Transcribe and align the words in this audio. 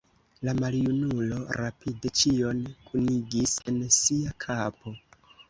La 0.47 0.53
maljunulo 0.59 1.37
rapide 1.57 2.13
ĉion 2.21 2.63
kunigis 2.89 3.55
en 3.75 3.79
sia 3.99 4.35
kapo. 4.49 4.97